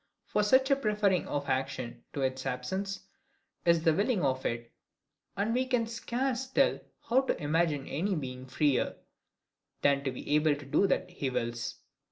For 0.25 0.41
such 0.41 0.71
a 0.71 0.75
preferring 0.75 1.27
of 1.27 1.47
action 1.47 2.03
to 2.13 2.21
its 2.23 2.47
absence, 2.47 3.01
is 3.65 3.83
the 3.83 3.93
willing 3.93 4.23
of 4.23 4.47
it: 4.47 4.71
and 5.37 5.53
we 5.53 5.63
can 5.67 5.85
scarce 5.85 6.47
tell 6.47 6.79
how 7.07 7.21
to 7.21 7.39
imagine 7.39 7.85
any 7.85 8.15
being 8.15 8.47
freer, 8.47 8.95
than 9.83 10.03
to 10.03 10.09
be 10.09 10.27
able 10.33 10.55
to 10.55 10.65
do 10.65 10.87
what 10.87 11.07
he 11.07 11.29
wills. 11.29 11.75